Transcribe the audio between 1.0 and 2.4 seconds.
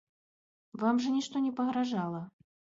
жа нішто не пагражала.